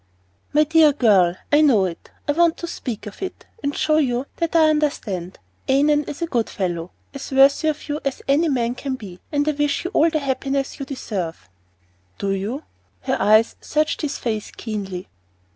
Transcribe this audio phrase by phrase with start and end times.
[0.51, 2.09] "My dear girl, I know it.
[2.27, 5.37] I meant to speak of it, and show you that I understand.
[5.69, 9.47] Annon is a good fellow, as worthy of you as any man can be, and
[9.47, 11.47] I wish you all the happiness you deserve."
[12.17, 12.63] "Do you?"
[13.05, 15.07] And her eyes searched his face keenly.